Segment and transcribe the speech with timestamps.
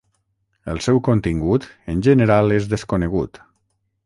[0.73, 3.45] El seu contingut en general és desconegut.